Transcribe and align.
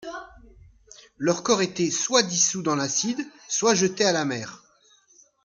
Leurs 1.19 1.43
corps 1.43 1.61
étaient 1.61 1.91
soit 1.91 2.23
dissous 2.23 2.63
dans 2.63 2.73
l'acide 2.75 3.23
soit 3.47 3.75
jetés 3.75 4.03
à 4.03 4.11
la 4.11 4.25
mer. 4.25 4.63